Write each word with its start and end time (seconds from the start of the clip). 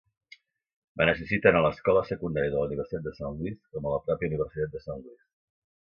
Va 1.01 1.05
assistir 1.13 1.39
tant 1.43 1.57
a 1.59 1.61
l'escola 1.65 2.03
secundària 2.11 2.53
de 2.55 2.61
la 2.63 2.71
Universitat 2.71 3.05
de 3.09 3.15
Saint 3.19 3.37
Louis 3.37 3.61
com 3.77 3.87
a 3.87 3.93
la 3.97 4.03
pròpia 4.09 4.31
Universitat 4.33 4.77
de 4.79 4.83
Saint 4.87 5.05
Louis. 5.05 5.21